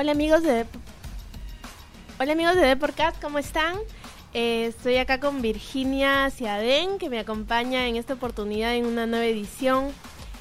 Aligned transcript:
Hola 0.00 0.12
amigos 0.12 0.44
de 0.44 0.64
Hola 2.20 2.32
amigos 2.32 2.54
de 2.54 2.60
Deporcast, 2.60 3.20
¿cómo 3.20 3.40
están? 3.40 3.74
Eh, 4.32 4.66
estoy 4.66 4.96
acá 4.96 5.18
con 5.18 5.42
Virginia 5.42 6.30
Ciadén, 6.30 6.98
que 6.98 7.10
me 7.10 7.18
acompaña 7.18 7.84
en 7.88 7.96
esta 7.96 8.14
oportunidad 8.14 8.76
en 8.76 8.86
una 8.86 9.06
nueva 9.06 9.24
edición 9.24 9.92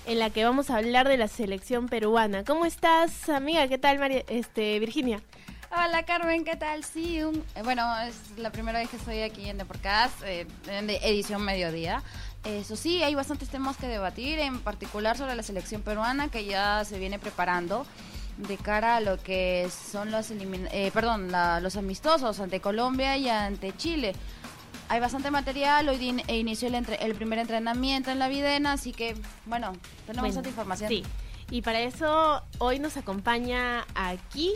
en 0.05 0.19
la 0.19 0.29
que 0.29 0.45
vamos 0.45 0.69
a 0.69 0.77
hablar 0.77 1.07
de 1.07 1.17
la 1.17 1.27
selección 1.27 1.87
peruana. 1.87 2.43
¿Cómo 2.43 2.67
estás, 2.67 3.29
amiga? 3.29 3.67
¿Qué 3.67 3.79
tal, 3.79 3.99
este, 4.29 4.77
Virginia? 4.77 5.23
Hola 5.71 6.03
Carmen, 6.03 6.43
¿qué 6.43 6.55
tal? 6.55 6.83
Sí, 6.83 7.23
un, 7.23 7.43
eh, 7.55 7.63
bueno, 7.63 7.83
es 8.01 8.37
la 8.37 8.51
primera 8.51 8.77
vez 8.77 8.89
que 8.89 8.97
estoy 8.97 9.21
aquí 9.23 9.49
en 9.49 9.57
Deporcast, 9.57 10.21
eh, 10.23 10.45
en 10.67 10.87
edición 10.91 11.41
mediodía. 11.41 12.03
Eso 12.43 12.75
sí, 12.75 13.01
hay 13.01 13.15
bastantes 13.15 13.49
temas 13.49 13.75
que 13.75 13.87
debatir, 13.87 14.37
en 14.37 14.59
particular 14.59 15.17
sobre 15.17 15.33
la 15.33 15.41
selección 15.41 15.81
peruana 15.81 16.29
que 16.29 16.45
ya 16.45 16.85
se 16.85 16.99
viene 16.99 17.17
preparando 17.17 17.87
de 18.37 18.57
cara 18.57 18.97
a 18.97 19.01
lo 19.01 19.17
que 19.17 19.69
son 19.69 20.11
los 20.11 20.31
eh, 20.31 20.91
perdón, 20.93 21.31
los 21.61 21.75
amistosos 21.75 22.39
ante 22.39 22.59
Colombia 22.59 23.17
y 23.17 23.29
ante 23.29 23.75
Chile. 23.75 24.13
Hay 24.89 24.99
bastante 25.01 25.31
material, 25.31 25.89
hoy 25.89 26.23
inició 26.29 26.69
el, 26.69 26.75
el, 26.75 27.15
primer 27.15 27.39
entrenamiento 27.39 28.09
en 28.09 28.19
la 28.19 28.29
Videna, 28.29 28.73
así 28.73 28.93
que 28.93 29.15
bueno, 29.45 29.73
tenemos 30.05 30.29
bastante 30.29 30.49
información. 30.49 30.89
Sí, 30.89 31.03
y 31.49 31.61
para 31.61 31.81
eso 31.81 32.41
hoy 32.59 32.79
nos 32.79 32.95
acompaña 32.95 33.85
aquí 33.95 34.53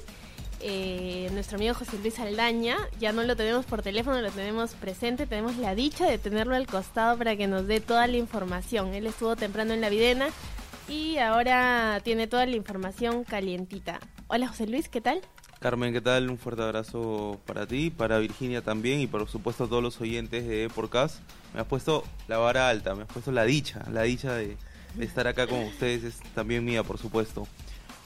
eh, 0.63 1.29
nuestro 1.33 1.57
amigo 1.57 1.73
José 1.73 1.97
Luis 1.99 2.19
Aldaña. 2.19 2.77
Ya 2.99 3.11
no 3.11 3.23
lo 3.23 3.35
tenemos 3.35 3.65
por 3.65 3.81
teléfono, 3.81 4.21
lo 4.21 4.31
tenemos 4.31 4.73
presente. 4.75 5.25
Tenemos 5.25 5.57
la 5.57 5.73
dicha 5.73 6.05
de 6.05 6.17
tenerlo 6.17 6.55
al 6.55 6.67
costado 6.67 7.17
para 7.17 7.35
que 7.35 7.47
nos 7.47 7.67
dé 7.67 7.79
toda 7.79 8.07
la 8.07 8.17
información. 8.17 8.93
Él 8.93 9.07
estuvo 9.07 9.35
temprano 9.35 9.73
en 9.73 9.81
la 9.81 9.89
Videna, 9.89 10.27
y 10.91 11.17
ahora 11.19 12.01
tiene 12.03 12.27
toda 12.27 12.45
la 12.45 12.55
información 12.57 13.23
calientita. 13.23 13.99
Hola 14.27 14.49
José 14.49 14.67
Luis, 14.67 14.89
¿qué 14.89 14.99
tal? 14.99 15.21
Carmen, 15.59 15.93
¿qué 15.93 16.01
tal? 16.01 16.29
Un 16.29 16.37
fuerte 16.37 16.63
abrazo 16.63 17.39
para 17.45 17.65
ti, 17.65 17.91
para 17.91 18.19
Virginia 18.19 18.61
también 18.61 18.99
y 18.99 19.07
por 19.07 19.27
supuesto 19.29 19.63
a 19.63 19.67
todos 19.69 19.81
los 19.81 20.01
oyentes 20.01 20.45
de 20.45 20.69
Podcast. 20.69 21.19
Me 21.53 21.61
has 21.61 21.67
puesto 21.67 22.03
la 22.27 22.39
vara 22.39 22.67
alta, 22.67 22.93
me 22.93 23.03
has 23.03 23.07
puesto 23.07 23.31
la 23.31 23.45
dicha, 23.45 23.85
la 23.89 24.03
dicha 24.03 24.33
de, 24.33 24.57
estar 24.99 25.27
acá 25.27 25.47
con 25.47 25.59
ustedes 25.59 26.03
es 26.03 26.19
también 26.35 26.65
mía, 26.65 26.83
por 26.83 26.97
supuesto. 26.97 27.47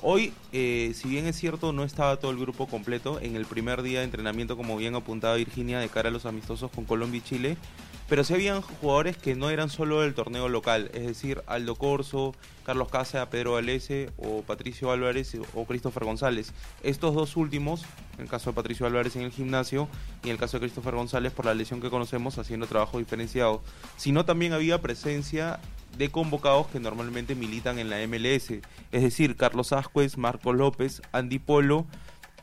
Hoy, 0.02 0.33
eh, 0.52 0.92
si 0.94 1.08
bien 1.08 1.25
es 1.25 1.38
cierto, 1.38 1.73
no 1.73 1.83
estaba 1.83 2.17
todo 2.17 2.30
el 2.30 2.38
grupo 2.38 2.67
completo 2.67 3.20
en 3.20 3.36
el 3.36 3.45
primer 3.45 3.81
día 3.81 3.99
de 3.99 4.05
entrenamiento, 4.05 4.58
como 4.58 4.77
bien 4.77 4.94
apuntaba 4.94 5.36
Virginia, 5.36 5.80
de 5.80 5.89
cara 5.89 6.09
a 6.09 6.11
los 6.11 6.27
amistosos 6.27 6.70
con 6.70 6.86
Colombia 6.86 7.17
y 7.17 7.22
Chile, 7.22 7.58
pero 8.08 8.23
sí 8.23 8.34
habían 8.34 8.61
jugadores 8.61 9.17
que 9.17 9.36
no 9.36 9.50
eran 9.50 9.70
solo 9.70 10.02
del 10.02 10.14
torneo 10.14 10.50
local, 10.50 10.92
es 10.94 11.06
decir, 11.06 11.42
Aldo 11.48 11.75
Corso, 11.75 12.36
Carlos 12.66 12.89
Casa, 12.89 13.30
Pedro 13.30 13.53
Valese 13.53 14.11
o 14.17 14.42
Patricio 14.42 14.92
Álvarez 14.92 15.36
o 15.53 15.66
Christopher 15.66 16.03
González. 16.03 16.53
Estos 16.83 17.16
dos 17.16 17.36
últimos, 17.38 17.83
en 18.17 18.23
el 18.23 18.30
caso 18.30 18.52
de 18.52 18.56
Patricio 18.56 18.86
Álvarez 18.86 19.16
en 19.16 19.23
el 19.23 19.31
gimnasio 19.31 19.88
y 20.23 20.28
en 20.28 20.33
el 20.33 20.39
caso 20.39 20.58
de 20.58 20.61
Christopher 20.61 20.95
González 20.95 21.31
por 21.31 21.45
la 21.45 21.53
lesión 21.53 21.81
que 21.81 21.89
conocemos 21.89 22.38
haciendo 22.38 22.67
trabajo 22.67 23.00
diferenciado, 23.00 23.61
sino 23.98 24.26
también 24.26 24.53
había 24.53 24.81
presencia 24.81 25.59
de 25.98 26.09
convocados 26.09 26.67
que 26.67 26.80
normalmente 26.80 27.36
militan 27.36 27.80
en 27.80 27.89
la 27.89 28.06
MLS, 28.08 28.52
es 28.92 29.02
decir, 29.02 29.36
Carlos 29.36 29.72
Ascuez, 29.72 30.17
Marco 30.17 30.53
López, 30.53 31.02
Andy 31.11 31.39
Polo 31.39 31.86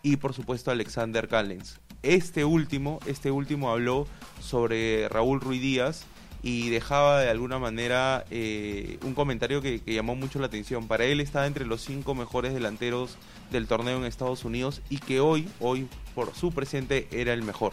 y 0.02 0.16
por 0.16 0.32
supuesto 0.32 0.70
Alexander 0.70 1.28
Callens. 1.28 1.81
Este 2.02 2.44
último, 2.44 2.98
este 3.06 3.30
último 3.30 3.70
habló 3.70 4.06
sobre 4.40 5.08
Raúl 5.08 5.40
Ruiz 5.40 5.62
Díaz 5.62 6.06
y 6.42 6.70
dejaba 6.70 7.20
de 7.20 7.30
alguna 7.30 7.58
manera 7.58 8.24
eh, 8.30 8.98
un 9.04 9.14
comentario 9.14 9.62
que, 9.62 9.80
llamó 9.86 10.16
mucho 10.16 10.40
la 10.40 10.46
atención. 10.46 10.88
Para 10.88 11.04
él 11.04 11.20
estaba 11.20 11.46
entre 11.46 11.64
los 11.64 11.80
cinco 11.82 12.14
mejores 12.14 12.52
delanteros 12.52 13.16
del 13.52 13.68
torneo 13.68 13.98
en 13.98 14.04
Estados 14.04 14.44
Unidos 14.44 14.82
y 14.90 14.98
que 14.98 15.20
hoy, 15.20 15.48
hoy 15.60 15.88
por 16.14 16.34
su 16.34 16.50
presente, 16.50 17.06
era 17.12 17.32
el 17.32 17.42
mejor. 17.42 17.72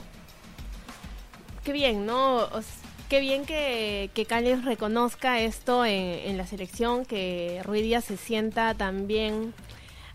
Qué 1.63 1.73
bien, 1.73 2.05
¿no? 2.05 2.47
qué 3.09 3.19
bien 3.19 3.45
que, 3.45 4.11
que 4.13 4.25
reconozca 4.63 5.39
esto 5.39 5.83
en, 5.83 6.37
la 6.37 6.45
selección, 6.45 7.05
que 7.05 7.61
Ruiz 7.65 7.81
Díaz 7.81 8.05
se 8.05 8.17
sienta 8.17 8.75
también 8.75 9.55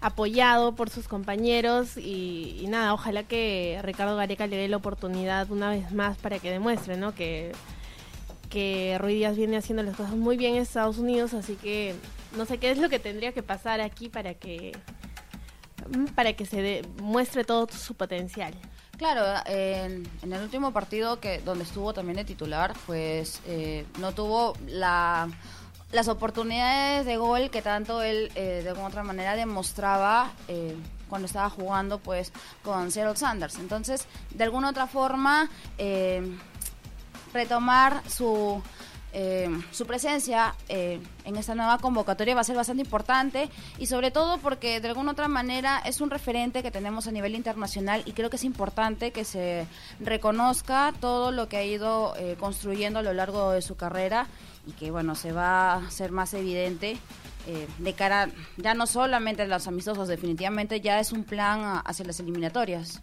apoyado 0.05 0.75
por 0.75 0.91
sus 0.91 1.09
compañeros 1.09 1.97
y, 1.97 2.67
nada, 2.69 2.93
ojalá 2.93 3.23
que 3.23 3.81
Ricardo 3.83 4.17
Gareca 4.17 4.47
le 4.47 4.57
dé 4.57 4.69
la 4.69 4.77
oportunidad 4.77 5.51
una 5.51 5.71
vez 5.71 5.93
más 5.93 6.19
para 6.19 6.39
que 6.39 6.51
demuestre, 6.51 6.99
¿no? 6.99 7.15
Que, 7.15 7.53
que 8.51 9.01
Díaz 9.03 9.35
viene 9.35 9.57
haciendo 9.57 9.83
las 9.83 9.97
cosas 9.97 10.15
muy 10.15 10.37
bien 10.37 10.57
en 10.57 10.63
Estados 10.63 10.99
Unidos, 10.99 11.33
así 11.33 11.57
que 11.57 11.95
no 12.37 12.45
sé 12.45 12.59
qué 12.59 12.71
es 12.71 12.77
lo 12.77 12.91
que 12.91 12.99
tendría 12.99 13.33
que 13.33 13.43
pasar 13.43 13.81
aquí 13.81 14.11
para 14.11 14.35
que 14.35 14.77
para 16.15 16.35
que 16.35 16.45
se 16.45 16.61
demuestre 16.61 17.45
todo 17.45 17.67
su 17.71 17.95
potencial. 17.95 18.55
Claro, 18.99 19.43
en, 19.47 20.07
el 20.23 20.43
último 20.43 20.73
partido 20.73 21.19
que 21.19 21.39
donde 21.39 21.65
estuvo 21.65 21.95
también 21.95 22.17
de 22.17 22.25
titular, 22.25 22.75
pues 22.87 23.41
eh, 23.47 23.87
no 23.99 24.13
tuvo 24.13 24.55
la 24.67 25.29
las 25.94 26.09
oportunidades 26.09 27.06
de 27.06 27.16
gol 27.16 27.50
que 27.50 27.62
tanto 27.62 28.03
él 28.03 28.32
eh, 28.34 28.62
de 28.65 28.69
alguna 28.69 28.88
otra 28.88 29.05
manera 29.05 29.37
demostraba 29.37 30.32
eh, 30.49 30.77
cuando 31.09 31.27
estaba 31.27 31.49
jugando 31.49 31.99
pues 31.99 32.32
con 32.65 32.91
Cyril 32.91 33.16
Sanders. 33.16 33.60
Entonces, 33.60 34.06
de 34.31 34.43
alguna 34.43 34.71
otra 34.71 34.88
forma, 34.88 35.49
eh, 35.78 36.37
retomar 37.32 38.03
su, 38.10 38.60
su 39.71 39.87
presencia 39.87 40.55
en 40.69 41.37
esta 41.37 41.55
nueva 41.55 41.79
convocatoria 41.79 42.35
va 42.35 42.41
a 42.41 42.45
ser 42.45 42.57
bastante 42.57 42.83
importante 42.83 43.49
y 43.79 43.87
sobre 43.87 44.11
todo 44.11 44.39
porque 44.39 44.81
de 44.81 44.89
alguna 44.89 45.13
otra 45.13 45.29
manera 45.29 45.81
es 45.85 46.01
un 46.01 46.11
referente 46.11 46.63
que 46.63 46.73
tenemos 46.73 47.07
a 47.07 47.13
nivel 47.13 47.35
internacional 47.35 48.03
y 48.07 48.13
creo 48.13 48.29
que 48.29 48.37
es 48.37 48.45
importante 48.45 49.13
que 49.13 49.25
se 49.25 49.67
reconozca 50.01 50.93
todo 51.01 51.31
lo 51.31 51.49
que 51.49 51.59
ha 51.59 51.65
ido 51.65 52.15
construyendo 52.41 52.99
a 52.99 53.03
lo 53.03 53.13
largo 53.13 53.53
de 53.53 53.63
su 53.63 53.77
carrera 53.77 54.27
y 54.67 54.73
que 54.73 54.91
bueno, 54.91 55.15
se 55.15 55.33
va 55.33 55.75
a 55.75 55.87
hacer 55.87 56.11
más 56.11 56.35
evidente 56.35 56.99
eh, 57.47 57.69
de 57.79 57.93
cara 57.93 58.31
ya 58.57 58.73
no 58.73 58.87
solamente 58.87 59.43
a 59.43 59.47
los 59.47 59.67
amistosos, 59.67 60.09
definitivamente 60.09 60.81
ya 60.81 60.99
es 60.99 61.13
un 61.13 61.25
plan 61.25 61.83
hacia 61.85 62.07
las 62.07 62.19
eliminatorias. 62.21 63.03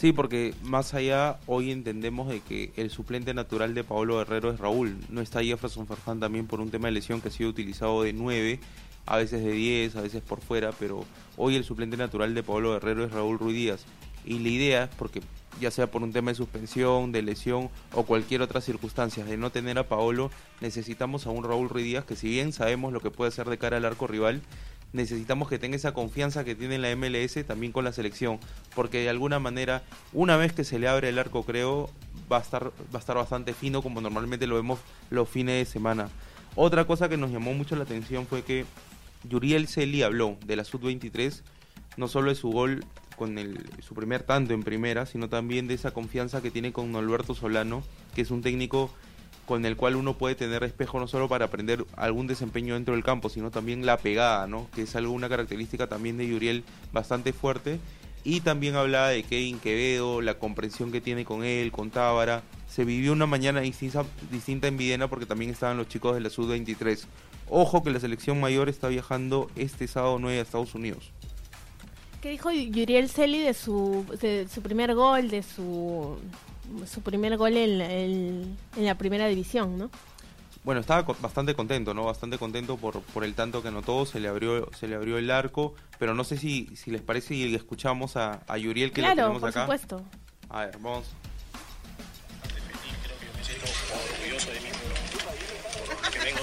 Sí, 0.00 0.14
porque 0.14 0.54
más 0.62 0.94
allá 0.94 1.38
hoy 1.46 1.70
entendemos 1.70 2.26
de 2.26 2.40
que 2.40 2.72
el 2.76 2.88
suplente 2.88 3.34
natural 3.34 3.74
de 3.74 3.84
Paolo 3.84 4.16
Guerrero 4.16 4.50
es 4.50 4.58
Raúl. 4.58 4.96
No 5.10 5.20
está 5.20 5.42
Jefferson 5.42 5.86
Farfán 5.86 6.20
también 6.20 6.46
por 6.46 6.62
un 6.62 6.70
tema 6.70 6.88
de 6.88 6.92
lesión 6.92 7.20
que 7.20 7.28
ha 7.28 7.30
sido 7.30 7.50
utilizado 7.50 8.02
de 8.02 8.14
9, 8.14 8.60
a 9.04 9.16
veces 9.18 9.44
de 9.44 9.52
10, 9.52 9.96
a 9.96 10.00
veces 10.00 10.22
por 10.22 10.40
fuera, 10.40 10.72
pero 10.72 11.04
hoy 11.36 11.54
el 11.56 11.64
suplente 11.64 11.98
natural 11.98 12.34
de 12.34 12.42
Paolo 12.42 12.72
Guerrero 12.72 13.04
es 13.04 13.12
Raúl 13.12 13.38
Ruiz 13.38 13.54
Díaz. 13.54 13.84
Y 14.24 14.38
la 14.38 14.48
idea 14.48 14.84
es 14.84 14.90
porque 14.96 15.20
ya 15.60 15.70
sea 15.70 15.90
por 15.90 16.02
un 16.02 16.14
tema 16.14 16.30
de 16.30 16.36
suspensión, 16.36 17.12
de 17.12 17.20
lesión 17.20 17.68
o 17.92 18.04
cualquier 18.04 18.40
otra 18.40 18.62
circunstancia, 18.62 19.22
de 19.26 19.36
no 19.36 19.50
tener 19.50 19.78
a 19.78 19.86
Paolo, 19.86 20.30
necesitamos 20.62 21.26
a 21.26 21.30
un 21.30 21.44
Raúl 21.44 21.68
Ruiz 21.68 21.84
Díaz 21.84 22.06
que 22.06 22.16
si 22.16 22.30
bien 22.30 22.54
sabemos 22.54 22.94
lo 22.94 23.00
que 23.00 23.10
puede 23.10 23.28
hacer 23.28 23.50
de 23.50 23.58
cara 23.58 23.76
al 23.76 23.84
arco 23.84 24.06
rival, 24.06 24.40
necesitamos 24.92 25.48
que 25.48 25.58
tenga 25.58 25.76
esa 25.76 25.92
confianza 25.92 26.44
que 26.44 26.54
tiene 26.54 26.78
la 26.78 26.94
MLS 26.96 27.44
también 27.46 27.72
con 27.72 27.84
la 27.84 27.92
selección, 27.92 28.38
porque 28.74 29.00
de 29.00 29.08
alguna 29.08 29.38
manera, 29.38 29.82
una 30.12 30.36
vez 30.36 30.52
que 30.52 30.64
se 30.64 30.78
le 30.78 30.88
abre 30.88 31.08
el 31.08 31.18
arco, 31.18 31.44
creo, 31.44 31.90
va 32.30 32.38
a 32.38 32.40
estar, 32.40 32.66
va 32.66 32.72
a 32.94 32.98
estar 32.98 33.16
bastante 33.16 33.54
fino 33.54 33.82
como 33.82 34.00
normalmente 34.00 34.46
lo 34.46 34.56
vemos 34.56 34.80
los 35.10 35.28
fines 35.28 35.66
de 35.66 35.70
semana. 35.70 36.08
Otra 36.56 36.84
cosa 36.86 37.08
que 37.08 37.16
nos 37.16 37.30
llamó 37.30 37.54
mucho 37.54 37.76
la 37.76 37.84
atención 37.84 38.26
fue 38.26 38.42
que 38.42 38.64
Yuriel 39.28 39.68
Celi 39.68 40.02
habló 40.02 40.36
de 40.44 40.56
la 40.56 40.64
Sub-23, 40.64 41.42
no 41.96 42.08
solo 42.08 42.30
de 42.30 42.34
su 42.34 42.50
gol 42.50 42.84
con 43.16 43.38
el, 43.38 43.68
su 43.82 43.94
primer 43.94 44.22
tanto 44.22 44.54
en 44.54 44.62
primera, 44.62 45.06
sino 45.06 45.28
también 45.28 45.68
de 45.68 45.74
esa 45.74 45.92
confianza 45.92 46.40
que 46.40 46.50
tiene 46.50 46.72
con 46.72 46.96
Alberto 46.96 47.34
Solano, 47.34 47.82
que 48.14 48.22
es 48.22 48.30
un 48.30 48.42
técnico 48.42 48.90
con 49.46 49.64
el 49.64 49.76
cual 49.76 49.96
uno 49.96 50.16
puede 50.16 50.34
tener 50.34 50.62
espejo 50.62 51.00
no 51.00 51.08
solo 51.08 51.28
para 51.28 51.46
aprender 51.46 51.84
algún 51.96 52.26
desempeño 52.26 52.74
dentro 52.74 52.94
del 52.94 53.02
campo, 53.02 53.28
sino 53.28 53.50
también 53.50 53.84
la 53.84 53.96
pegada, 53.96 54.46
¿no? 54.46 54.68
que 54.74 54.82
es 54.82 54.94
algo, 54.94 55.12
una 55.12 55.28
característica 55.28 55.88
también 55.88 56.16
de 56.16 56.28
Yuriel 56.28 56.64
bastante 56.92 57.32
fuerte. 57.32 57.80
Y 58.22 58.42
también 58.42 58.76
hablaba 58.76 59.08
de 59.08 59.22
Kevin 59.22 59.58
Quevedo, 59.58 60.20
la 60.20 60.38
comprensión 60.38 60.92
que 60.92 61.00
tiene 61.00 61.24
con 61.24 61.42
él, 61.42 61.72
con 61.72 61.90
Tábara. 61.90 62.42
Se 62.68 62.84
vivió 62.84 63.12
una 63.12 63.26
mañana 63.26 63.60
distinta, 63.60 64.04
distinta 64.30 64.68
en 64.68 64.76
Videna 64.76 65.08
porque 65.08 65.24
también 65.24 65.50
estaban 65.50 65.78
los 65.78 65.88
chicos 65.88 66.14
de 66.14 66.20
la 66.20 66.28
Sud-23. 66.28 67.06
Ojo 67.48 67.82
que 67.82 67.90
la 67.90 67.98
selección 67.98 68.38
mayor 68.38 68.68
está 68.68 68.88
viajando 68.88 69.50
este 69.56 69.88
sábado 69.88 70.18
9 70.18 70.38
a 70.38 70.42
Estados 70.42 70.74
Unidos. 70.74 71.10
¿Qué 72.20 72.28
dijo 72.28 72.50
Yuriel 72.50 73.08
Celi 73.08 73.38
de 73.38 73.54
su, 73.54 74.04
de 74.20 74.46
su 74.46 74.60
primer 74.60 74.94
gol, 74.94 75.30
de 75.30 75.42
su, 75.42 76.18
su 76.86 77.02
primer 77.02 77.36
gol 77.36 77.56
en, 77.56 77.80
en, 78.76 78.84
la 78.84 78.96
primera 78.96 79.26
división, 79.26 79.78
no? 79.78 79.90
Bueno, 80.62 80.80
estaba 80.80 81.02
bastante 81.20 81.54
contento, 81.54 81.94
¿no? 81.94 82.04
Bastante 82.04 82.36
contento 82.36 82.76
por, 82.76 83.00
por 83.00 83.24
el 83.24 83.34
tanto 83.34 83.62
que 83.62 83.68
anotó, 83.68 84.04
se 84.04 84.20
le 84.20 84.28
abrió, 84.28 84.68
se 84.78 84.88
le 84.88 84.94
abrió 84.94 85.16
el 85.16 85.30
arco, 85.30 85.74
pero 85.98 86.14
no 86.14 86.22
sé 86.22 86.36
si, 86.36 86.68
si 86.76 86.90
les 86.90 87.00
parece 87.00 87.34
y 87.34 87.54
escuchamos 87.54 88.16
a, 88.16 88.42
a 88.46 88.58
Yuriel 88.58 88.92
que 88.92 89.00
claro, 89.00 89.14
lo 89.14 89.22
tenemos 89.22 89.40
por 89.40 89.48
acá. 89.50 89.62
supuesto. 89.62 90.02
A 90.50 90.66
ver, 90.66 90.78
vamos. 90.78 91.06
orgulloso 93.90 94.50
de 94.52 94.60
mí 94.60 94.68
que 96.12 96.18
vengo 96.18 96.40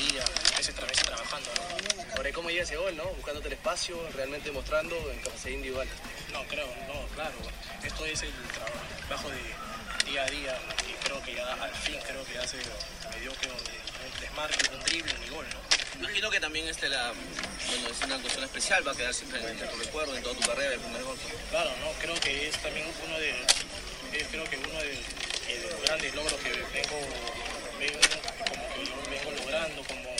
día 0.00 0.24
ese 0.58 0.64
se, 0.64 0.72
también 0.72 0.94
se 0.94 1.04
trabajando. 1.04 1.50
¿no? 1.50 2.16
Por 2.16 2.26
ahí 2.26 2.32
cómo 2.32 2.48
llega 2.50 2.62
ese 2.62 2.76
gol, 2.76 2.96
¿no? 2.96 3.04
Buscándote 3.16 3.48
el 3.48 3.54
espacio, 3.54 3.96
realmente 4.14 4.50
mostrando 4.52 4.94
en 5.10 5.18
capacidad 5.20 5.54
individual. 5.54 5.88
No, 6.32 6.44
creo, 6.46 6.66
no, 6.88 7.06
claro. 7.14 7.34
Esto 7.82 8.06
es 8.06 8.22
el 8.22 8.32
trabajo 9.08 9.28
de 9.30 10.10
día 10.10 10.22
a 10.24 10.30
día 10.30 10.58
y 10.88 11.04
creo 11.04 11.22
que 11.22 11.34
ya 11.34 11.52
al 11.52 11.74
fin 11.74 11.96
creo 12.06 12.24
que 12.24 12.34
ya 12.34 12.46
se 12.46 12.56
me 12.56 13.20
dio 13.20 13.32
que 13.40 13.46
un 13.48 14.20
desmarque, 14.20 14.74
un 14.74 14.80
drible, 14.84 15.14
un 15.24 15.30
gol, 15.34 15.46
¿no? 15.50 15.60
Imagino 16.00 16.30
que 16.30 16.40
también 16.40 16.68
este 16.68 16.88
la, 16.88 17.12
bueno, 17.12 17.88
es 17.90 18.00
una 18.04 18.18
cuestión 18.18 18.44
especial, 18.44 18.86
va 18.86 18.92
a 18.92 18.94
quedar 18.96 19.12
siempre 19.12 19.40
en 19.40 19.58
tu 19.58 19.76
recuerdo, 19.76 20.16
en 20.16 20.22
toda 20.22 20.34
tu 20.34 20.46
carrera, 20.46 20.74
el 20.74 20.80
primer 20.80 21.02
gol. 21.02 21.16
Claro, 21.50 21.70
no, 21.80 21.92
creo 22.00 22.14
que 22.20 22.48
es 22.48 22.56
también 22.62 22.86
uno 23.06 23.18
de, 23.18 23.34
creo 24.30 24.44
que 24.44 24.56
uno 24.56 24.78
de, 24.80 24.88
de 24.88 25.70
los 25.70 25.82
grandes 25.82 26.14
logros 26.14 26.40
que 26.40 26.50
vengo, 26.50 26.98
vengo, 27.78 28.00
como 28.48 28.68
que 28.74 29.10
vengo 29.10 29.30
logrando, 29.42 29.82
como 29.84 30.16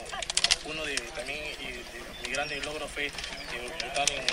uno 0.67 0.85
de 0.85 0.97
también 1.15 1.41
de, 1.59 1.73
de 1.73 1.83
mis 2.23 2.33
grandes 2.33 2.65
logros 2.65 2.91
fue 2.91 3.07
estar 3.07 4.11
en 4.11 4.25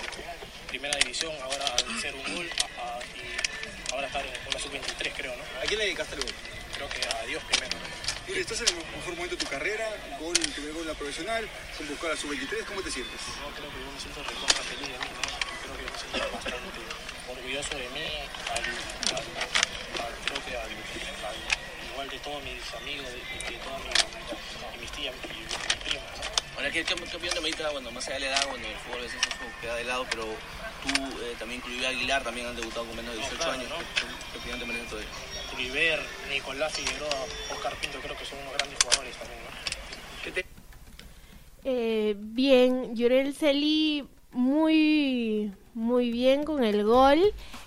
primera 0.67 0.97
división, 0.99 1.33
ahora 1.41 1.65
hacer 1.97 2.13
un 2.15 2.35
gol 2.35 2.49
a, 2.77 2.97
a, 2.97 2.99
y 3.15 3.93
ahora 3.93 4.07
estar 4.07 4.25
en 4.25 4.47
una 4.47 4.59
sub-23 4.59 5.13
creo, 5.15 5.35
¿no? 5.35 5.43
¿A 5.61 5.65
quién 5.65 5.79
le 5.79 5.85
dedicaste 5.85 6.15
el 6.15 6.21
gol? 6.21 6.33
Creo 6.75 6.89
que 6.89 7.01
a 7.07 7.25
Dios 7.25 7.43
primero. 7.45 7.77
Mire, 8.27 8.41
estás 8.41 8.59
en 8.61 8.67
el 8.67 8.75
mejor 8.75 9.15
momento 9.15 9.35
de 9.35 9.43
tu 9.45 9.49
carrera, 9.49 9.87
gol, 10.19 10.33
tu 10.37 10.51
primer 10.51 10.73
gol 10.73 10.81
en 10.83 10.87
la 10.89 10.93
profesional, 10.93 11.47
con 11.77 11.87
buscar 11.87 12.11
a 12.11 12.17
sub-23, 12.17 12.65
¿cómo 12.67 12.81
te 12.81 12.91
sientes? 12.91 13.21
No, 13.39 13.47
creo 13.55 13.71
que 13.71 13.79
yo 13.79 13.91
me 13.91 13.99
siento 13.99 14.19
recontra 14.23 14.63
feliz 14.67 14.87
de 14.91 14.99
mí, 14.99 15.09
¿no? 15.15 15.23
Creo 15.63 15.75
que 15.79 15.85
me 15.87 15.97
siento 15.97 16.31
bastante 16.35 16.79
orgulloso 17.31 17.73
de 17.75 17.89
mí, 17.95 18.07
al, 18.51 18.63
al, 19.15 19.25
al, 20.03 20.13
creo 20.27 20.39
que 20.43 20.53
al, 20.59 20.71
igual 21.91 22.09
de 22.09 22.19
todos 22.19 22.43
mis 22.43 22.61
amigos, 22.75 23.07
de, 23.07 23.23
de 23.23 23.57
todas 23.63 23.81
mis, 24.79 24.91
tías 24.91 25.15
y 25.15 25.27
mis 25.31 25.75
primas, 25.87 26.11
¿no? 26.19 26.37
Ahora, 26.57 26.71
¿qué 26.71 26.83
campeón 26.83 27.21
de 27.21 27.37
América, 27.37 27.69
bueno, 27.69 27.91
más 27.91 28.07
allá 28.07 28.15
de 28.15 28.19
la 28.21 28.27
edad, 28.27 28.47
bueno, 28.49 28.67
el 28.67 28.75
fútbol 28.77 28.99
a 28.99 29.03
veces 29.03 29.21
eso 29.21 29.45
queda 29.61 29.75
de 29.75 29.83
lado, 29.83 30.07
pero 30.09 30.25
tú 30.93 31.01
eh, 31.21 31.35
también, 31.39 31.61
Cluiver 31.61 31.87
Aguilar, 31.87 32.23
también 32.23 32.47
han 32.47 32.55
debutado 32.55 32.85
con 32.85 32.95
menos 32.95 33.11
de 33.11 33.17
18 33.17 33.33
no, 33.33 33.37
claro, 33.37 33.53
años. 33.59 33.69
¿no? 33.69 33.77
¿Qué, 33.77 34.07
qué 34.31 34.37
opinión 34.39 34.59
te 34.59 34.65
merece 34.65 34.89
todo 34.89 34.99
Nicolás 36.29 36.73
Figueroa, 36.73 37.25
Oscar 37.51 37.75
Pinto, 37.81 37.99
creo 37.99 38.15
que 38.17 38.25
son 38.25 38.39
unos 38.39 38.53
grandes 38.53 38.77
jugadores 38.83 39.15
también, 39.17 39.39
¿no? 39.43 40.23
¿Qué 40.23 40.31
te... 40.31 40.45
eh, 41.63 42.15
bien, 42.17 42.95
Yurel 42.95 43.33
Celi 43.33 44.07
muy 44.31 45.51
muy 45.73 46.11
bien 46.11 46.43
con 46.43 46.63
el 46.63 46.83
gol. 46.83 47.19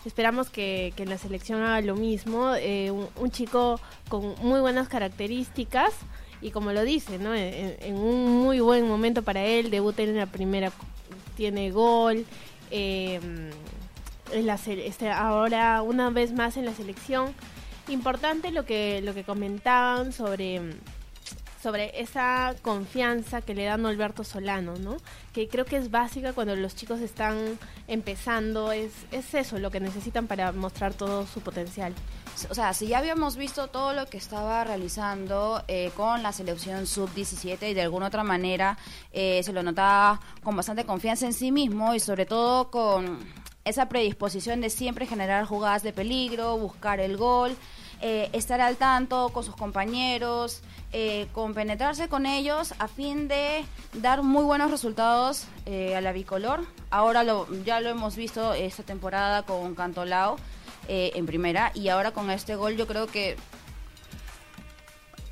Esperamos 0.04 0.50
que, 0.50 0.92
que 0.96 1.04
en 1.04 1.10
la 1.10 1.18
selección 1.18 1.62
haga 1.62 1.80
lo 1.80 1.94
mismo. 1.94 2.54
Eh, 2.56 2.90
un, 2.90 3.08
un, 3.16 3.30
chico 3.30 3.80
con 4.08 4.34
muy 4.42 4.60
buenas 4.60 4.88
características 4.88 5.92
y 6.42 6.50
como 6.50 6.72
lo 6.72 6.82
dice, 6.82 7.18
¿no? 7.18 7.34
En, 7.34 7.76
en, 7.80 7.94
un 7.94 8.42
muy 8.42 8.58
buen 8.60 8.86
momento 8.88 9.22
para 9.22 9.44
él. 9.44 9.70
Debuta 9.70 10.02
en 10.02 10.16
la 10.16 10.26
primera, 10.26 10.72
tiene 11.36 11.70
gol. 11.70 12.26
La, 12.70 14.54
este, 14.54 15.10
ahora 15.10 15.82
una 15.82 16.10
vez 16.10 16.32
más 16.32 16.56
en 16.56 16.64
la 16.64 16.74
selección. 16.74 17.34
Importante 17.88 18.52
lo 18.52 18.64
que 18.64 19.00
lo 19.02 19.14
que 19.14 19.24
comentaban 19.24 20.12
sobre 20.12 20.60
sobre 21.62 22.00
esa 22.00 22.54
confianza 22.62 23.42
que 23.42 23.54
le 23.54 23.64
dan 23.64 23.84
a 23.84 23.90
Alberto 23.90 24.24
Solano, 24.24 24.76
¿no? 24.76 24.96
Que 25.32 25.48
creo 25.48 25.64
que 25.64 25.76
es 25.76 25.90
básica 25.90 26.32
cuando 26.32 26.56
los 26.56 26.74
chicos 26.74 27.00
están 27.00 27.58
empezando, 27.86 28.72
es, 28.72 28.92
es 29.10 29.34
eso 29.34 29.58
lo 29.58 29.70
que 29.70 29.80
necesitan 29.80 30.26
para 30.26 30.52
mostrar 30.52 30.94
todo 30.94 31.26
su 31.26 31.40
potencial. 31.40 31.94
O 32.48 32.54
sea, 32.54 32.72
si 32.72 32.86
ya 32.86 32.98
habíamos 32.98 33.36
visto 33.36 33.68
todo 33.68 33.92
lo 33.92 34.06
que 34.06 34.16
estaba 34.16 34.64
realizando 34.64 35.62
eh, 35.68 35.90
con 35.96 36.22
la 36.22 36.32
selección 36.32 36.86
sub-17 36.86 37.70
y 37.70 37.74
de 37.74 37.82
alguna 37.82 38.06
otra 38.06 38.24
manera 38.24 38.78
eh, 39.12 39.42
se 39.42 39.52
lo 39.52 39.62
notaba 39.62 40.20
con 40.42 40.56
bastante 40.56 40.86
confianza 40.86 41.26
en 41.26 41.34
sí 41.34 41.52
mismo 41.52 41.94
y 41.94 42.00
sobre 42.00 42.24
todo 42.24 42.70
con 42.70 43.18
esa 43.64 43.88
predisposición 43.88 44.60
de 44.62 44.70
siempre 44.70 45.06
generar 45.06 45.44
jugadas 45.44 45.82
de 45.82 45.92
peligro, 45.92 46.56
buscar 46.56 46.98
el 47.00 47.16
gol, 47.18 47.54
eh, 48.00 48.30
estar 48.32 48.60
al 48.62 48.76
tanto 48.76 49.28
con 49.28 49.44
sus 49.44 49.54
compañeros, 49.54 50.62
eh, 50.92 51.28
compenetrarse 51.32 52.08
con 52.08 52.26
ellos 52.26 52.74
a 52.78 52.88
fin 52.88 53.28
de 53.28 53.64
dar 53.94 54.22
muy 54.22 54.42
buenos 54.42 54.72
resultados 54.72 55.46
eh, 55.66 55.94
a 55.94 56.00
la 56.00 56.12
bicolor. 56.12 56.66
Ahora 56.90 57.22
lo, 57.22 57.46
ya 57.64 57.80
lo 57.80 57.90
hemos 57.90 58.16
visto 58.16 58.54
esta 58.54 58.82
temporada 58.82 59.44
con 59.44 59.76
Cantolao 59.76 60.36
eh, 60.88 61.12
en 61.14 61.26
primera 61.26 61.70
y 61.74 61.88
ahora 61.88 62.10
con 62.10 62.30
este 62.30 62.56
gol 62.56 62.76
yo 62.76 62.88
creo 62.88 63.06
que 63.06 63.36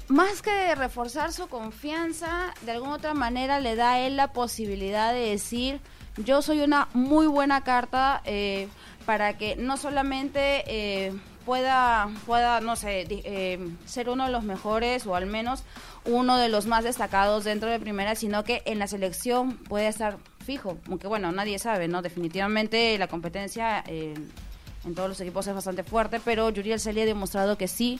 más 0.06 0.42
que 0.42 0.74
reforzar 0.76 1.32
su 1.32 1.48
confianza, 1.48 2.54
de 2.62 2.72
alguna 2.72 2.94
otra 2.94 3.14
manera 3.14 3.58
le 3.58 3.74
da 3.74 3.92
a 3.94 4.00
él 4.00 4.16
la 4.16 4.32
posibilidad 4.32 5.12
de 5.12 5.30
decir 5.30 5.80
yo 6.16 6.40
soy 6.40 6.60
una 6.60 6.88
muy 6.94 7.26
buena 7.26 7.64
carta 7.64 8.22
eh, 8.24 8.68
para 9.06 9.36
que 9.36 9.56
no 9.56 9.76
solamente 9.76 11.12
pueda, 11.48 12.10
pueda, 12.26 12.60
no 12.60 12.76
sé, 12.76 13.06
eh, 13.08 13.58
ser 13.86 14.10
uno 14.10 14.26
de 14.26 14.30
los 14.30 14.44
mejores 14.44 15.06
o 15.06 15.14
al 15.14 15.24
menos 15.24 15.62
uno 16.04 16.36
de 16.36 16.50
los 16.50 16.66
más 16.66 16.84
destacados 16.84 17.44
dentro 17.44 17.70
de 17.70 17.80
primera, 17.80 18.14
sino 18.16 18.44
que 18.44 18.60
en 18.66 18.78
la 18.78 18.86
selección 18.86 19.56
puede 19.56 19.88
estar 19.88 20.18
fijo, 20.44 20.76
aunque 20.88 21.06
bueno, 21.06 21.32
nadie 21.32 21.58
sabe, 21.58 21.88
¿no? 21.88 22.02
Definitivamente 22.02 22.98
la 22.98 23.06
competencia 23.06 23.82
en 23.86 24.94
todos 24.94 25.08
los 25.08 25.18
equipos 25.22 25.46
es 25.46 25.54
bastante 25.54 25.84
fuerte, 25.84 26.20
pero 26.22 26.50
Yuriel 26.50 26.80
Celia 26.80 27.04
ha 27.04 27.06
demostrado 27.06 27.56
que 27.56 27.66
sí 27.66 27.98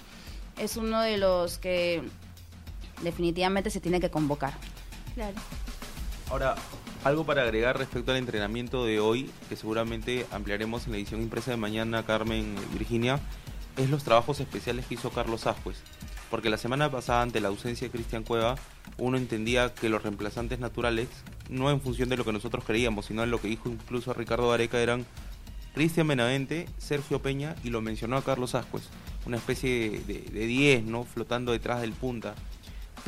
es 0.59 0.77
uno 0.77 1.00
de 1.00 1.17
los 1.17 1.56
que 1.56 2.03
definitivamente 3.00 3.71
se 3.71 3.81
tiene 3.81 3.99
que 3.99 4.11
convocar. 4.11 4.53
Claro. 5.15 5.37
Ahora, 6.29 6.55
algo 7.05 7.25
para 7.25 7.43
agregar 7.43 7.79
respecto 7.79 8.11
al 8.11 8.19
entrenamiento 8.19 8.85
de 8.85 9.00
hoy, 9.00 9.31
que 9.49 9.56
seguramente 9.56 10.27
ampliaremos 10.31 10.87
en 10.87 10.93
la 10.93 10.99
edición 10.99 11.23
impresa 11.23 11.50
de 11.50 11.56
mañana, 11.56 12.05
Carmen 12.05 12.55
Virginia, 12.73 13.21
es 13.77 13.91
los 13.91 14.05
trabajos 14.05 14.41
especiales 14.41 14.87
que 14.87 14.95
hizo 14.95 15.11
Carlos 15.11 15.47
Ascuez. 15.47 15.79
Porque 16.31 16.50
la 16.50 16.59
semana 16.59 16.91
pasada, 16.91 17.23
ante 17.23 17.41
la 17.41 17.49
ausencia 17.49 17.87
de 17.87 17.93
Cristian 17.93 18.25
Cueva, 18.25 18.56
uno 18.99 19.17
entendía 19.17 19.73
que 19.75 19.89
los 19.89 20.03
reemplazantes 20.03 20.59
naturales, 20.59 21.09
no 21.49 21.71
en 21.71 21.81
función 21.81 22.09
de 22.09 22.17
lo 22.17 22.25
que 22.25 22.33
nosotros 22.33 22.65
creíamos, 22.65 23.06
sino 23.06 23.23
en 23.23 23.31
lo 23.31 23.41
que 23.41 23.49
dijo 23.49 23.69
incluso 23.69 24.12
Ricardo 24.12 24.53
Areca, 24.53 24.81
eran 24.81 25.06
Cristian 25.75 26.09
Benavente, 26.09 26.69
Sergio 26.76 27.23
Peña 27.23 27.55
y 27.62 27.71
lo 27.71 27.81
mencionó 27.81 28.17
a 28.17 28.25
Carlos 28.25 28.55
Ascuez, 28.55 28.85
una 29.25 29.37
especie 29.37 30.00
de 30.00 30.47
10, 30.47 30.85
¿no? 30.85 31.05
Flotando 31.05 31.52
detrás 31.52 31.81
del 31.81 31.93
punta. 31.93 32.35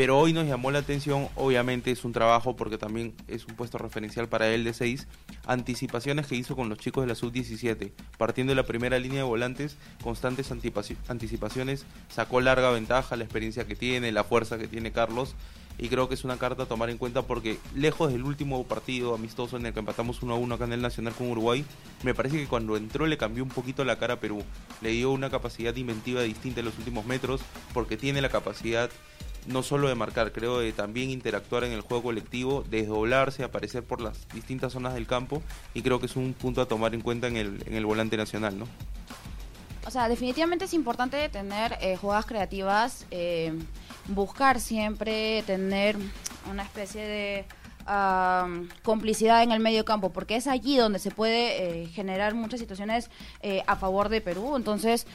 Pero 0.00 0.18
hoy 0.18 0.32
nos 0.32 0.46
llamó 0.46 0.70
la 0.70 0.78
atención, 0.78 1.28
obviamente 1.34 1.90
es 1.90 2.06
un 2.06 2.12
trabajo 2.12 2.56
porque 2.56 2.78
también 2.78 3.12
es 3.28 3.44
un 3.44 3.54
puesto 3.54 3.76
referencial 3.76 4.30
para 4.30 4.48
él 4.48 4.64
de 4.64 4.72
6, 4.72 5.06
anticipaciones 5.44 6.26
que 6.26 6.36
hizo 6.36 6.56
con 6.56 6.70
los 6.70 6.78
chicos 6.78 7.04
de 7.04 7.08
la 7.08 7.14
sub-17. 7.14 7.92
Partiendo 8.16 8.52
de 8.52 8.54
la 8.54 8.64
primera 8.64 8.98
línea 8.98 9.18
de 9.18 9.24
volantes, 9.24 9.76
constantes 10.02 10.50
anticipaciones, 10.50 11.84
sacó 12.08 12.40
larga 12.40 12.70
ventaja, 12.70 13.14
la 13.16 13.24
experiencia 13.24 13.66
que 13.66 13.76
tiene, 13.76 14.10
la 14.10 14.24
fuerza 14.24 14.56
que 14.56 14.68
tiene 14.68 14.90
Carlos. 14.90 15.34
Y 15.76 15.90
creo 15.90 16.08
que 16.08 16.14
es 16.14 16.24
una 16.24 16.38
carta 16.38 16.62
a 16.62 16.66
tomar 16.66 16.88
en 16.88 16.96
cuenta 16.96 17.20
porque 17.20 17.58
lejos 17.74 18.10
del 18.10 18.22
último 18.22 18.64
partido 18.64 19.14
amistoso 19.14 19.58
en 19.58 19.66
el 19.66 19.74
que 19.74 19.80
empatamos 19.80 20.22
1 20.22 20.32
a 20.32 20.38
1 20.38 20.54
acá 20.54 20.64
en 20.64 20.72
el 20.72 20.80
Nacional 20.80 21.12
con 21.12 21.30
Uruguay, 21.30 21.62
me 22.04 22.14
parece 22.14 22.38
que 22.38 22.46
cuando 22.46 22.78
entró 22.78 23.04
le 23.04 23.18
cambió 23.18 23.44
un 23.44 23.50
poquito 23.50 23.84
la 23.84 23.98
cara 23.98 24.14
a 24.14 24.20
Perú. 24.20 24.42
Le 24.80 24.92
dio 24.92 25.10
una 25.10 25.28
capacidad 25.28 25.76
inventiva 25.76 26.22
distinta 26.22 26.60
en 26.60 26.66
los 26.66 26.78
últimos 26.78 27.04
metros 27.04 27.42
porque 27.74 27.98
tiene 27.98 28.22
la 28.22 28.30
capacidad 28.30 28.88
no 29.46 29.62
solo 29.62 29.88
de 29.88 29.94
marcar, 29.94 30.32
creo 30.32 30.58
de 30.58 30.72
también 30.72 31.10
interactuar 31.10 31.64
en 31.64 31.72
el 31.72 31.80
juego 31.80 32.02
colectivo, 32.02 32.64
desdoblarse, 32.68 33.44
aparecer 33.44 33.82
por 33.84 34.00
las 34.00 34.28
distintas 34.34 34.72
zonas 34.72 34.94
del 34.94 35.06
campo 35.06 35.42
y 35.74 35.82
creo 35.82 36.00
que 36.00 36.06
es 36.06 36.16
un 36.16 36.34
punto 36.34 36.60
a 36.60 36.66
tomar 36.66 36.94
en 36.94 37.00
cuenta 37.00 37.26
en 37.26 37.36
el, 37.36 37.62
en 37.66 37.74
el 37.74 37.86
volante 37.86 38.16
nacional, 38.16 38.58
¿no? 38.58 38.66
O 39.86 39.90
sea, 39.90 40.08
definitivamente 40.08 40.66
es 40.66 40.74
importante 40.74 41.28
tener 41.30 41.76
eh, 41.80 41.96
jugadas 41.96 42.26
creativas, 42.26 43.06
eh, 43.10 43.52
buscar 44.08 44.60
siempre 44.60 45.42
tener 45.46 45.96
una 46.50 46.62
especie 46.62 47.02
de 47.02 47.44
uh, 47.86 48.66
complicidad 48.82 49.42
en 49.42 49.52
el 49.52 49.60
medio 49.60 49.84
campo, 49.84 50.10
porque 50.10 50.36
es 50.36 50.46
allí 50.46 50.76
donde 50.76 50.98
se 50.98 51.10
puede 51.10 51.82
eh, 51.82 51.86
generar 51.88 52.34
muchas 52.34 52.60
situaciones 52.60 53.10
a 53.66 53.76
favor 53.76 54.10
de 54.10 54.20
Perú. 54.20 54.54
Entonces, 54.54 55.06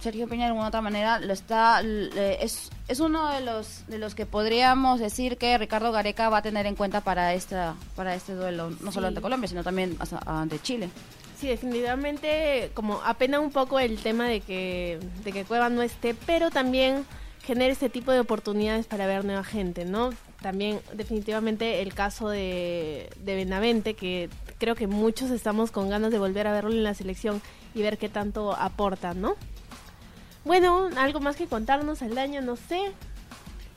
Sergio 0.00 0.28
Peña 0.28 0.44
de 0.44 0.48
alguna 0.48 0.68
otra 0.68 0.80
manera 0.80 1.20
lo 1.20 1.32
está 1.32 1.82
es, 1.82 2.70
es 2.88 3.00
uno 3.00 3.28
de 3.28 3.42
los 3.42 3.84
de 3.86 3.98
los 3.98 4.14
que 4.14 4.26
podríamos 4.26 4.98
decir 4.98 5.36
que 5.36 5.56
Ricardo 5.58 5.92
Gareca 5.92 6.28
va 6.28 6.38
a 6.38 6.42
tener 6.42 6.66
en 6.66 6.74
cuenta 6.74 7.02
para 7.02 7.34
esta 7.34 7.74
para 7.96 8.14
este 8.14 8.34
duelo 8.34 8.70
no 8.70 8.90
sí. 8.90 8.94
solo 8.94 9.08
ante 9.08 9.20
Colombia 9.20 9.48
sino 9.48 9.62
también 9.62 9.96
ante 10.26 10.58
Chile. 10.60 10.88
Sí 11.38 11.48
definitivamente 11.48 12.70
como 12.74 13.00
apena 13.02 13.40
un 13.40 13.50
poco 13.50 13.78
el 13.78 13.98
tema 13.98 14.26
de 14.26 14.40
que 14.40 14.98
de 15.24 15.32
que 15.32 15.44
Cueva 15.44 15.68
no 15.68 15.82
esté 15.82 16.14
pero 16.14 16.50
también 16.50 17.04
genera 17.42 17.72
este 17.72 17.90
tipo 17.90 18.12
de 18.12 18.20
oportunidades 18.20 18.86
para 18.86 19.06
ver 19.06 19.24
nueva 19.24 19.44
gente 19.44 19.84
no 19.84 20.10
también 20.40 20.80
definitivamente 20.94 21.82
el 21.82 21.92
caso 21.92 22.30
de, 22.30 23.10
de 23.22 23.34
Benavente 23.34 23.94
que 23.94 24.30
creo 24.58 24.74
que 24.74 24.86
muchos 24.86 25.30
estamos 25.30 25.70
con 25.70 25.90
ganas 25.90 26.10
de 26.10 26.18
volver 26.18 26.46
a 26.46 26.52
verlo 26.52 26.70
en 26.70 26.84
la 26.84 26.94
selección 26.94 27.42
y 27.74 27.82
ver 27.82 27.98
qué 27.98 28.08
tanto 28.08 28.54
aporta 28.54 29.12
no 29.12 29.36
bueno, 30.44 30.88
algo 30.96 31.20
más 31.20 31.36
que 31.36 31.46
contarnos 31.46 32.02
al 32.02 32.14
daño, 32.14 32.40
no 32.40 32.56
sé. 32.56 32.92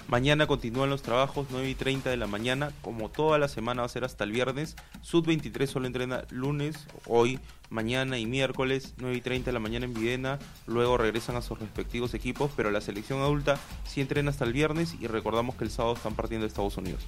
Mañana 0.08 0.48
continúan 0.48 0.90
los 0.90 1.02
trabajos, 1.02 1.48
9 1.50 1.70
y 1.70 1.76
30 1.76 2.10
de 2.10 2.18
la 2.18 2.28
mañana. 2.28 2.72
Como 2.82 3.10
toda 3.10 3.38
la 3.38 3.48
semana 3.48 3.82
va 3.82 3.86
a 3.86 3.90
ser 3.90 4.04
hasta 4.04 4.24
el 4.26 4.32
viernes. 4.32 4.76
Sud 5.02 5.26
23 5.26 5.70
solo 5.70 5.88
entrena 5.88 6.26
lunes, 6.30 6.88
hoy, 7.08 7.40
mañana 7.70 8.18
y 8.20 8.26
miércoles, 8.26 8.94
9 8.98 9.16
y 9.16 9.22
30 9.22 9.46
de 9.48 9.54
la 9.54 9.60
mañana 9.60 9.86
en 9.86 9.94
Videna. 9.94 10.40
Luego 10.68 10.98
regresan 10.98 11.36
a 11.38 11.42
sus 11.42 11.58
respectivos 11.58 12.14
equipos, 12.14 12.52
pero 12.56 12.70
la 12.70 12.82
selección 12.82 13.22
adulta 13.22 13.58
sí 13.86 14.02
entrena 14.02 14.30
hasta 14.30 14.46
el 14.46 14.54
viernes 14.54 14.96
y 15.00 15.08
recordamos 15.08 15.56
que 15.56 15.64
el 15.64 15.72
sábado 15.72 15.96
están 15.96 16.16
partiendo 16.16 16.44
de 16.44 16.50
Estados 16.50 16.78
Unidos. 16.78 17.02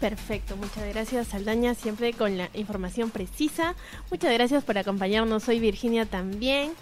Perfecto, 0.00 0.56
muchas 0.56 0.88
gracias 0.88 1.28
Saldaña, 1.28 1.74
siempre 1.74 2.14
con 2.14 2.38
la 2.38 2.48
información 2.54 3.10
precisa. 3.10 3.74
Muchas 4.10 4.32
gracias 4.32 4.64
por 4.64 4.78
acompañarnos, 4.78 5.42
soy 5.42 5.60
Virginia 5.60 6.06
también. 6.06 6.72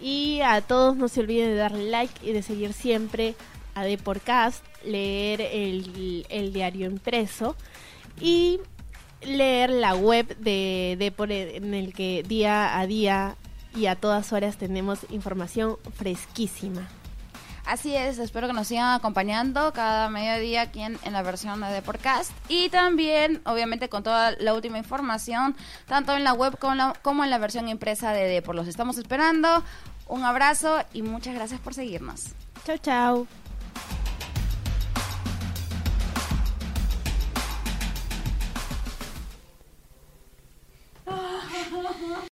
Y 0.00 0.40
a 0.40 0.60
todos 0.60 0.96
no 0.96 1.08
se 1.08 1.20
olviden 1.20 1.50
de 1.50 1.56
dar 1.56 1.72
like 1.72 2.26
y 2.26 2.32
de 2.32 2.42
seguir 2.42 2.72
siempre 2.72 3.34
a 3.74 3.84
Deporcast, 3.84 4.64
leer 4.84 5.40
el, 5.40 6.26
el 6.28 6.52
diario 6.52 6.86
impreso 6.86 7.56
y 8.20 8.58
leer 9.22 9.70
la 9.70 9.94
web 9.94 10.36
de 10.38 10.96
Depor 10.98 11.30
en 11.32 11.74
el 11.74 11.92
que 11.92 12.24
día 12.26 12.78
a 12.78 12.86
día 12.86 13.36
y 13.74 13.86
a 13.86 13.96
todas 13.96 14.32
horas 14.32 14.58
tenemos 14.58 15.06
información 15.10 15.76
fresquísima. 15.94 16.88
Así 17.66 17.94
es, 17.94 18.18
espero 18.18 18.48
que 18.48 18.52
nos 18.52 18.66
sigan 18.66 18.94
acompañando 18.94 19.72
cada 19.72 20.08
mediodía 20.08 20.62
aquí 20.62 20.82
en, 20.82 20.98
en 21.04 21.12
la 21.12 21.22
versión 21.22 21.60
de 21.60 21.68
Deporcast 21.68 22.32
y 22.48 22.68
también, 22.70 23.40
obviamente, 23.44 23.88
con 23.88 24.02
toda 24.02 24.32
la 24.32 24.52
última 24.52 24.78
información, 24.78 25.56
tanto 25.86 26.16
en 26.16 26.24
la 26.24 26.32
web 26.32 26.58
como, 26.58 27.24
en 27.24 27.30
la 27.30 27.38
versión 27.38 27.68
impresa 27.68 28.12
de 28.12 28.26
Depor. 28.26 28.54
Los 28.54 28.66
estamos 28.66 28.98
esperando. 28.98 29.62
Un 30.08 30.24
abrazo 30.24 30.78
y 30.92 31.02
muchas 31.02 31.34
gracias 31.34 31.60
por 31.60 31.74
seguirnos. 31.74 32.26
Chau, 32.64 32.78
chau. 32.78 33.26